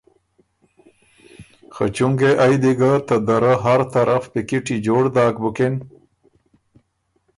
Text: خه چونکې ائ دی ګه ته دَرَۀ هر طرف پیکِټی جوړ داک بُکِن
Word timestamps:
خه 1.73 1.85
چونکې 1.95 2.29
ائ 2.43 2.55
دی 2.63 2.73
ګه 2.79 2.91
ته 3.07 3.15
دَرَۀ 3.27 3.53
هر 3.63 3.79
طرف 3.93 4.23
پیکِټی 4.33 4.77
جوړ 4.87 5.03
داک 5.15 5.35
بُکِن 5.43 5.73